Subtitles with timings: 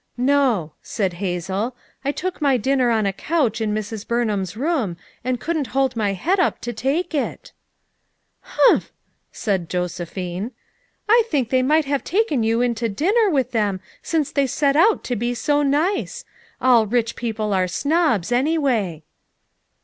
[0.17, 4.07] "No," said Hazel, "I took my dinner on a couch in Mrs.
[4.07, 7.51] Burnham's room, and couldn't hold up my head to take it"
[8.39, 8.91] "Humph!"
[9.31, 10.53] said Josephine.
[11.07, 14.75] "I think they might have taken you in to dinner with them since they set
[14.75, 16.25] out to be so nice.
[16.59, 19.03] All rich people are snobs, anyway."